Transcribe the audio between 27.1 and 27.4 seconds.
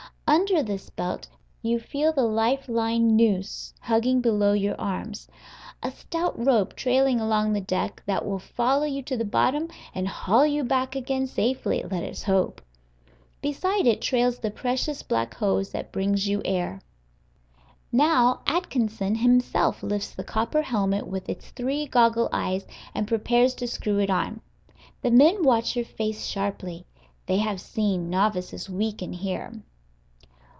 they